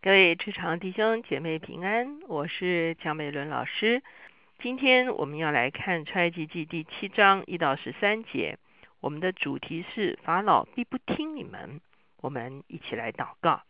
[0.00, 4.00] 各位职场弟兄姐妹平安，我是蒋美伦老师。
[4.60, 8.58] 今天我们要来看出埃及记第七章一到十三节。
[9.00, 11.80] 我们的主题是法老必不听你们。
[12.20, 13.62] 我们一起来祷告，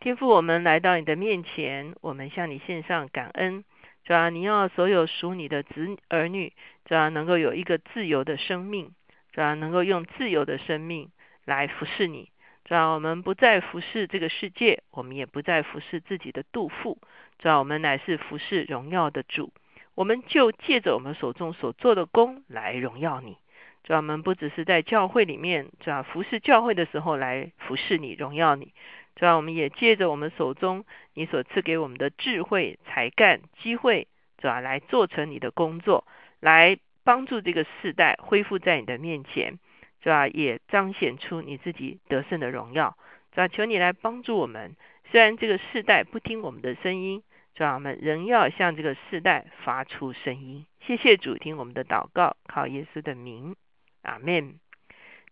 [0.00, 3.62] 天父，我们来到你的面前，我们向你献上感恩。
[4.04, 6.54] 主要你要所有属你的子儿女，
[6.86, 8.94] 主要能够有一个自由的生命，
[9.32, 11.10] 主要能够用自由的生命
[11.44, 12.30] 来服侍你。
[12.68, 16.98] 让我们不再服侍这个世界，我们也不再服侍自己的肚腹。
[17.40, 19.52] 让我们乃是服侍荣耀的主，
[19.94, 23.38] 我们就借着我们手中所做的功来荣耀你。
[23.86, 28.74] 让我们不只是在教会里面，这服侍教会的时候来服侍你、荣耀你。
[29.16, 36.04] 让我们也借着我们手中你所赐给我们的智慧、才干、机会，主要来做成你的工作，
[36.38, 39.58] 来帮助这个世代恢复在你的面前。
[40.02, 40.28] 是吧？
[40.28, 42.96] 也彰显出你自己得胜的荣耀，
[43.32, 43.48] 是吧？
[43.48, 44.76] 求你来帮助我们。
[45.10, 47.22] 虽然这个世代不听我们的声音，
[47.54, 47.74] 是吧？
[47.74, 50.66] 我们仍要向这个世代发出声音。
[50.80, 53.56] 谢谢主，听我们的祷告，靠耶稣的名，
[54.02, 54.58] 阿门。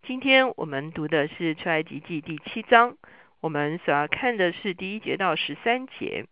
[0.03, 2.97] 今天我们读的是出埃及记第七章，
[3.41, 6.27] 我们所要看的是第一节到十三节。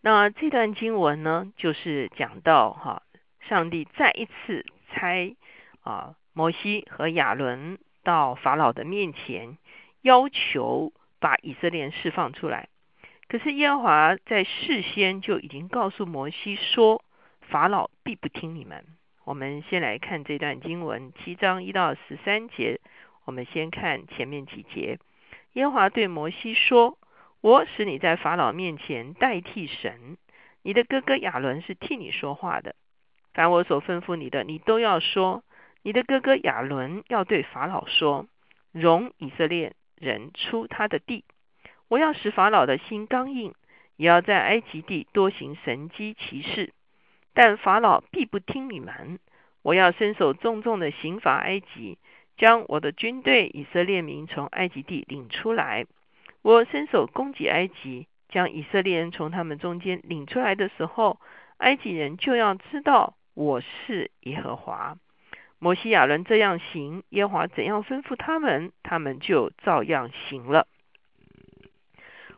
[0.00, 3.02] 那这段经文呢，就是讲到哈，
[3.48, 5.34] 上帝再一次猜
[5.82, 6.14] 啊。
[6.34, 9.56] 摩西和亚伦到法老的面前，
[10.02, 12.68] 要求把以色列释放出来。
[13.28, 17.04] 可是耶和华在事先就已经告诉摩西说，
[17.40, 18.84] 法老必不听你们。
[19.24, 22.80] 我们先来看这段经文，七章一到十三节。
[23.24, 24.98] 我们先看前面几节。
[25.52, 26.98] 耶和华对摩西说
[27.40, 30.18] ：“我使你在法老面前代替神，
[30.62, 32.74] 你的哥哥亚伦是替你说话的。
[33.32, 35.44] 凡我所吩咐你的，你都要说。”
[35.86, 38.26] 你的哥哥亚伦要对法老说
[38.72, 41.24] ：“容以色列人出他的地。
[41.88, 43.54] 我要使法老的心刚硬，
[43.96, 46.72] 也要在埃及地多行神机骑士。
[47.34, 49.18] 但法老必不听你们。
[49.60, 51.98] 我要伸手重重的刑罚埃及，
[52.38, 55.84] 将我的军队以色列民从埃及地领出来。
[56.40, 61.20] 我伸手攻击埃及，将以色列人从他们中间领出来的时候，
[61.58, 64.96] 埃及人就要知道我是耶和华。”
[65.64, 70.66] 摩西亚伦这样行，耶和华怎样吩咐他们，他们就照样行了。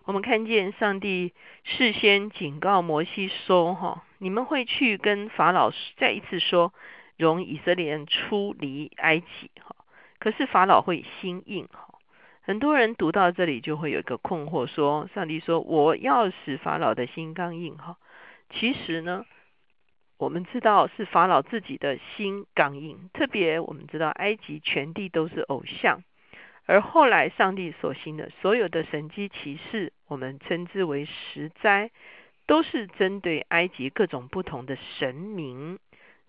[0.04, 1.34] 我们看见上帝
[1.64, 6.72] 事先警告摩西说：“哈，你们会去跟法老再一次说，
[7.16, 9.74] 容以色列人出离埃及。”哈，
[10.20, 11.66] 可是法老会心硬。
[11.72, 11.98] 哈，
[12.42, 17.96] 很多人读到这里就会有一个困惑，说：“上帝说我要使法老的心刚硬。”哈，
[18.50, 19.26] 其实呢？
[20.18, 26.02] 我们知道是法老自己的心刚硬，特别我们知道埃及全地都是偶像，
[26.64, 31.90] 而后来上帝所行的所有的神迹奇事，我们称之为十灾，
[32.46, 35.78] 都是针对埃及各种不同的神明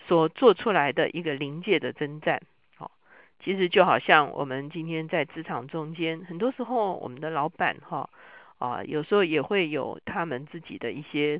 [0.05, 2.41] 所做出来的一个临界的征战。
[2.75, 2.91] 好，
[3.39, 8.09] 其实就好像我们今天在职场中间，很多时候我们的老板哈
[8.57, 11.39] 啊，有时候也会有他们自己的一些。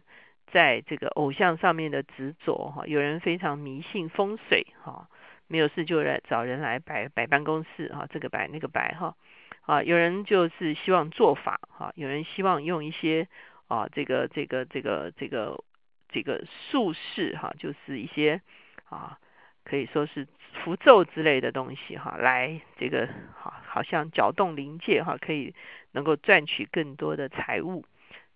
[0.52, 5.10] 在这个偶像上面的执着哈，有人非常迷信风水哈，
[5.48, 9.16] 没有事就来找人来摆摆办公室哈，这个摆那个摆哈，
[9.62, 13.28] 啊，有人就是希望做法哈，有人希望用一些
[13.68, 15.64] 啊这个这个这个这个
[16.10, 18.42] 这个术士哈，就是一些
[18.90, 19.20] 啊
[19.66, 20.26] 可以说是
[20.64, 25.54] 符咒之类的东西哈，来这个好好像搅动灵界哈，可以
[25.92, 27.84] 能够赚取更多的财物。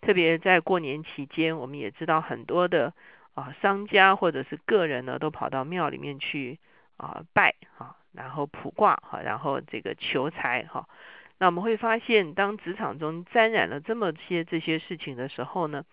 [0.01, 2.91] 特别在过年期间，我们也知道很多的
[3.35, 6.57] 啊商家或者是个人呢，都跑到庙里面去
[6.97, 10.89] 啊拜哈，然后卜卦哈，然后这个求财哈。
[11.37, 15.85] 那我们会发现，当职场中沾染了这么些这些事情的时候呢，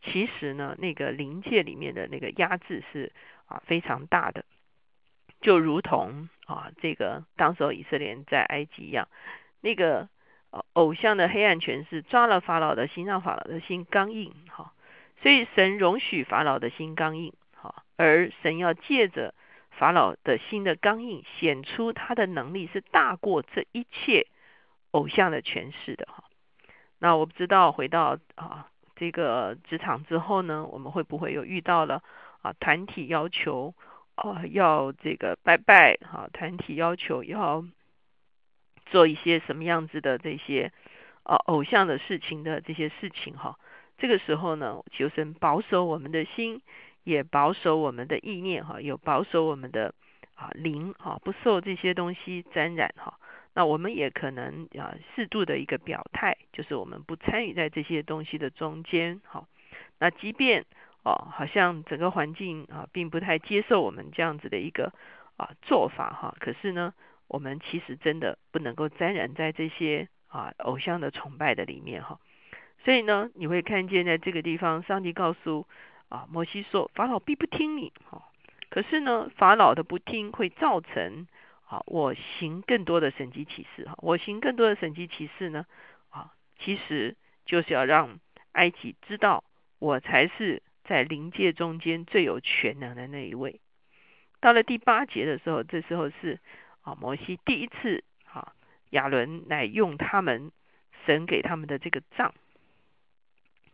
[0.00, 3.12] 其实呢，那个灵界里面的那个压制是
[3.46, 4.44] 啊非常大的，
[5.40, 9.08] 就如同啊这个当时候以色列在埃及一样，
[9.60, 10.08] 那个。
[10.74, 14.72] 偶像的黑暗权势抓了法老的心，让法老的心刚硬，哈，
[15.22, 19.34] 所以神容许法老的心刚硬，哈，而神要借着
[19.70, 24.26] 法老的心的刚硬，显出他的能力是大过这一切
[24.92, 26.24] 偶像的权势的，哈。
[26.98, 32.02] 那我不知道回到啊这个职场之后呢，我们会不会有遇到了
[32.42, 33.74] 啊团体要求
[34.14, 37.64] 啊要这个拜拜，哈，团体要求要。
[38.86, 40.72] 做一些什么样子的这些
[41.24, 43.58] 呃偶像的事情的这些事情哈，
[43.98, 46.62] 这个时候呢，求神保守我们的心，
[47.04, 49.94] 也保守我们的意念哈，有保守我们的
[50.34, 53.18] 啊灵哈，不受这些东西沾染哈。
[53.54, 59.20] 那我们也可能啊适度的一个表态，就是我们不参与在这些东西的中间。
[59.24, 59.46] 哈，
[59.98, 60.66] 那即便
[61.04, 64.92] 哦好像整个环境啊并不太接受我们这样子的一个
[65.38, 66.92] 啊做法哈，可是呢，
[67.28, 72.18] 我们其实真的不能够沾染在这些啊偶像的崇拜的里面哈。
[72.84, 75.66] 所以呢，你会看见在这个地方，上帝告诉
[76.08, 78.22] 啊摩西说，法老必不听你哈。
[78.68, 81.26] 可是呢，法老的不听会造成。
[81.68, 85.66] 啊，我行更多的神迹启示哈，我行更多的神迹启示呢，
[86.10, 88.20] 啊，其实就是要让
[88.52, 89.42] 埃及知道
[89.80, 93.60] 我才是在灵界中间最有全能的那一位。
[94.38, 96.38] 到了第八节的时候，这时候是
[96.86, 98.52] 啊，摩西第一次啊，
[98.90, 100.52] 亚伦来用他们
[101.04, 102.32] 神给他们的这个杖。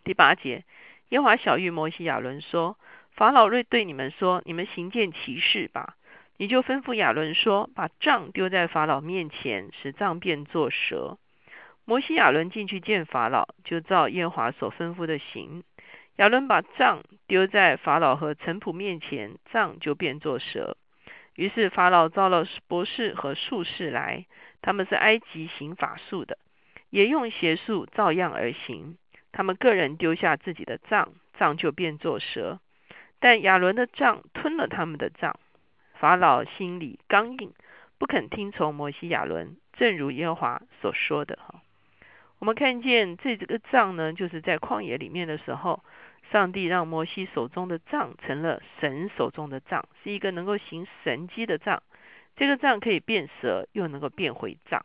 [0.03, 0.65] 第八节，
[1.11, 2.79] 耶华小玉摩西亚伦说
[3.13, 5.97] ：“法老瑞对你们说，你们行件奇事吧。”
[6.39, 11.19] 你就吩咐亚伦说：“把杖丢在法老面前，使杖变作蛇。”
[11.85, 15.63] 摩西亚伦进去见法老，就照耶华所吩咐的行。
[16.17, 20.79] 亚伦把杖丢在法老和臣仆面前，杖就变作蛇。
[21.35, 24.27] 于是法老召了博士和术士来，
[24.61, 26.39] 他们是埃及行法术的，
[26.91, 28.97] 也用邪术照样而行。
[29.33, 32.61] 他们个人丢下自己的杖，杖就变作蛇。
[33.19, 35.39] 但亚伦的杖吞了他们的杖。
[35.95, 37.53] 法老心里刚硬，
[37.97, 41.63] 不肯听从摩西亚伦，正如耶和华所说的哈。
[42.41, 45.85] 我们看见这这个杖呢，就是在旷野里面的时候，
[46.33, 51.83] 上帝让摩西手中的杖成了神手中的杖，是一个能够行神迹的杖。
[52.35, 54.85] 这个杖可以变蛇，又能够变回杖。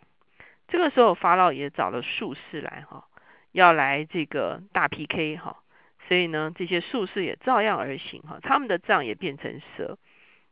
[0.67, 3.05] 这个时候，法老也找了术士来哈，
[3.53, 5.63] 要来这个大 PK 哈。
[6.09, 9.97] 所以呢，这些术士也照样而行哈，他们的杖也变成蛇。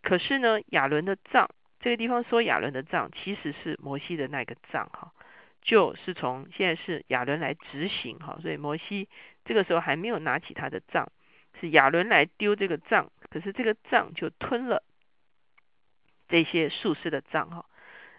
[0.02, 1.50] 可是呢，亚伦的杖，
[1.82, 5.12] 这个地方说亚伦的杖其实是摩西的那个杖哈，
[5.66, 9.10] 就是从现在是亚伦来执行哈，所以摩西
[9.44, 11.12] 这个时候还没有拿起他的杖，
[11.60, 14.84] 是亚伦来丢这个杖，可是这个杖就吞了
[16.28, 17.66] 这些术士的杖哈。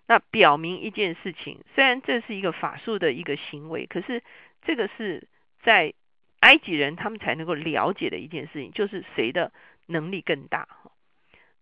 [0.08, 4.25] 那表明一件事情，虽然这是一个法术的一个行为，可是
[4.62, 5.28] 这个是
[5.62, 5.94] 在
[6.40, 9.52] 埃及人他们才能够了解的一件事情，就是谁的
[9.87, 10.90] 能力更大哈。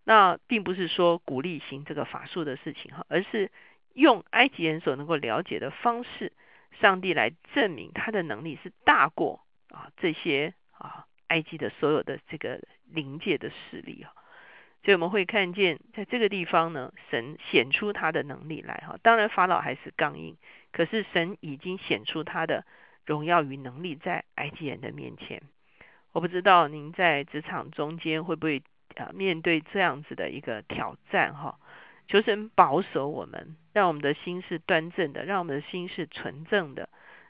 [0.03, 3.51] 那并不是说鼓励行这个法术的事情哈，而是
[3.95, 6.31] 用埃及人所能够了解的方式，
[6.79, 14.13] 上帝来证明他的能力是大过啊这些啊埃及的所有的这个灵界的势力啊。
[14.83, 18.97] 所以我们会看见在这个地方呢，神显出他的能力来哈。
[19.01, 20.37] 当然法老还是刚硬，
[20.71, 22.63] 可是神已经显出他的
[23.05, 25.41] 荣耀与能力在埃及人的面前。
[26.11, 28.61] 我不知道您在职场中间会不会。
[28.95, 31.59] 啊，面对这样子的一个挑战，哈，
[32.07, 36.87] 求神保守我们，让我们的心是端正的，让我们的心是纯正的，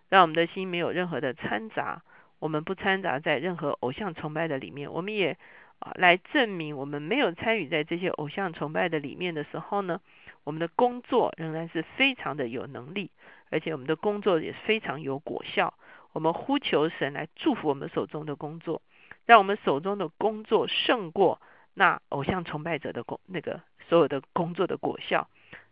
[0.09, 2.03] 让我们的心没有任何的掺杂，
[2.37, 4.93] 我们不掺杂在任何偶像崇拜的里面。
[4.93, 5.39] 我们也
[5.79, 9.99] 啊来证明，我们没有参与在这些偶像崇拜的里面的时候呢，
[10.43, 13.09] 我们的工作仍然是非常的有能力，
[13.49, 15.73] 而且我们的工作也非常有果效。
[16.13, 18.83] 我们呼求神来祝福我们手中的工作，
[19.25, 21.41] 让我们手中的工作胜过。
[21.73, 23.59] 那偶像崇拜者的工那个
[23.89, 25.27] 所有的工作的果效，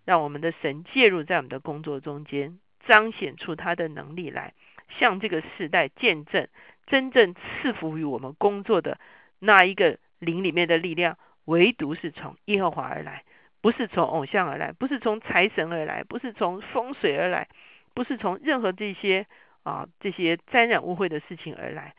[0.06, 4.54] 让我们的神介入在我们的工作中间，彰显出他的能力来，
[5.00, 6.48] 向这个时代见证
[6.86, 9.00] 真正赐福于我们工作的
[9.40, 13.24] 那一个灵里面的力量，唯独是从耶和华而来，
[13.62, 17.48] 不是从偶像而来，不是从财神而来，不是从风水而来，
[17.94, 19.26] 不是从任何这些
[19.64, 21.96] 啊这些沾染污秽的事情而来。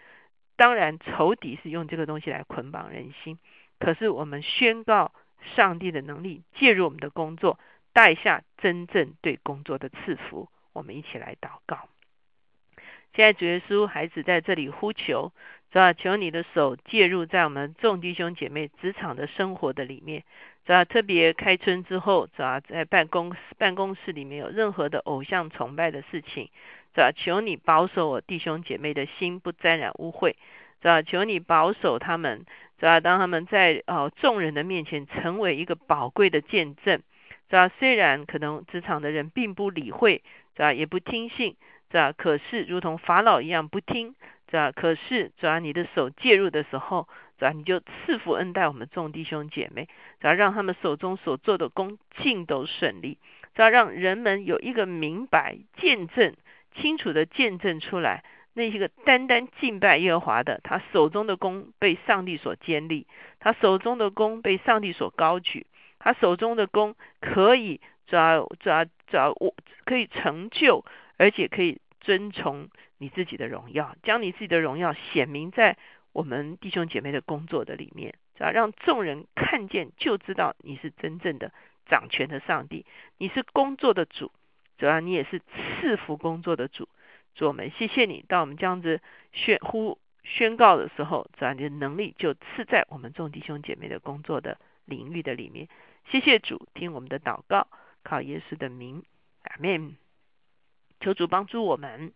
[0.56, 3.38] 当然，仇敌是用这个东西来捆绑人心。
[3.80, 5.12] 可是我们宣告
[5.56, 7.58] 上帝的能力介入我们的工作，
[7.94, 10.50] 带下真正对工作的赐福。
[10.74, 11.88] 我们一起来祷告。
[13.14, 15.32] 现在主耶稣孩子在这里呼求，
[15.70, 20.24] 主啊，求你的手介入在我们众弟兄姐妹职场的生活的里面。
[20.66, 26.50] 主啊，特别开春之后，主啊，在办公办公室里面有任何的偶像崇拜的事情，
[26.92, 30.34] 主啊，求你保守我弟兄姐妹的心不沾染污秽。
[30.80, 32.44] 主啊，求你保守他们。
[32.80, 32.98] 主啊？
[32.98, 37.00] 当他们在哦众人的面前成为一个宝贵的见证，
[37.56, 37.70] 啊？
[37.78, 40.22] 虽然可能职场的人并不理会，
[40.56, 40.72] 是吧？
[40.72, 41.56] 也不听信，
[41.90, 42.12] 是吧？
[42.12, 44.14] 可是如同法老一样不听，
[44.50, 44.72] 是吧？
[44.72, 47.08] 可是主要你的手介入的时候，
[47.38, 47.52] 是吧？
[47.52, 49.88] 你就赐福恩待我们众弟兄姐妹，
[50.20, 50.32] 是吧？
[50.32, 53.18] 让他们手中所做的工尽都顺利，
[53.54, 53.70] 是吧？
[53.70, 56.34] 让人们有一个明白见证，
[56.74, 58.24] 清楚的见证出来。
[58.56, 63.08] 那些个单单敬拜耶和华的，他手中的弓被上帝所坚立，
[63.40, 65.66] 他手中的弓被上帝所高举，
[66.04, 69.54] 他手中的弓可以抓抓抓我
[69.86, 70.84] 可以成就，
[71.16, 72.68] 而且可以遵从
[72.98, 75.78] 你自己的荣耀，将你自己的荣耀显明在
[76.12, 81.52] 我们弟兄姐妹的工作的里面，啊，让众人看见就知道你是真正的
[81.86, 82.84] 掌权的上帝，
[83.16, 84.30] 你是工作的主，
[84.76, 86.86] 主要你也是赐福工作的主。
[87.34, 89.00] 主我们谢谢你，当我们这样子
[89.32, 95.68] 宣呼宣告的时候，主要你的能力就赐在我们众弟兄姐妹的工作的领域的里面。
[96.10, 97.66] 谢谢主，听我们的祷告，
[98.02, 99.02] 靠耶稣的名，
[99.42, 99.96] 阿门。
[101.00, 102.12] 求主帮助我们，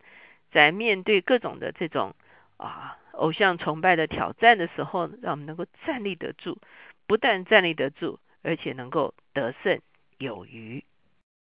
[0.50, 2.14] 在面对各种的这种
[2.56, 6.58] 啊偶像崇拜的挑战的时候，让我们能够站立得住，
[7.06, 9.80] 不但站立得住，而且能够得胜
[10.18, 10.84] 有余。